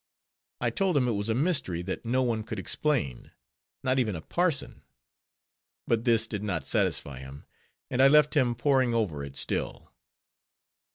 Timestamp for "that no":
1.83-2.23